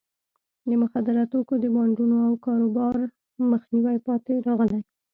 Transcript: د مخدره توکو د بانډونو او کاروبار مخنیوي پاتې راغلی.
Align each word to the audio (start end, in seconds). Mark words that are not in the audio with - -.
د 0.69 0.71
مخدره 0.81 1.23
توکو 1.31 1.55
د 1.59 1.65
بانډونو 1.75 2.17
او 2.27 2.33
کاروبار 2.45 2.95
مخنیوي 3.51 3.97
پاتې 4.07 4.33
راغلی. 4.47 4.81